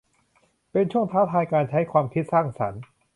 [0.71, 2.81] เป็นช่วงท้าทายการใช้ความคิดสร้างสรรค์